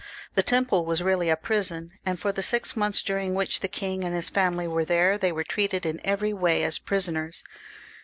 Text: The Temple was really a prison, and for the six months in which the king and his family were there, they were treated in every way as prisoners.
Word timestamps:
The 0.33 0.41
Temple 0.41 0.83
was 0.83 1.03
really 1.03 1.29
a 1.29 1.35
prison, 1.35 1.91
and 2.07 2.19
for 2.19 2.31
the 2.31 2.41
six 2.41 2.75
months 2.75 3.07
in 3.07 3.35
which 3.35 3.59
the 3.59 3.67
king 3.67 4.03
and 4.03 4.15
his 4.15 4.31
family 4.31 4.67
were 4.67 4.83
there, 4.83 5.15
they 5.15 5.31
were 5.31 5.43
treated 5.43 5.85
in 5.85 6.01
every 6.03 6.33
way 6.33 6.63
as 6.63 6.79
prisoners. 6.79 7.43